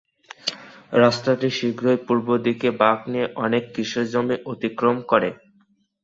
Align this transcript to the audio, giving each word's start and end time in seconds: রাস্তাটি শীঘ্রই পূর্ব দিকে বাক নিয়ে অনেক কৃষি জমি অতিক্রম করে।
রাস্তাটি 0.93 1.47
শীঘ্রই 1.57 1.99
পূর্ব 2.05 2.27
দিকে 2.45 2.67
বাক 2.81 2.99
নিয়ে 3.11 3.27
অনেক 3.43 3.63
কৃষি 3.73 4.01
জমি 4.11 4.35
অতিক্রম 4.51 4.97
করে। 5.11 5.29